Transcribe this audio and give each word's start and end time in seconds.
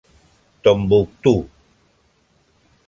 Tombouctou! 0.63 1.37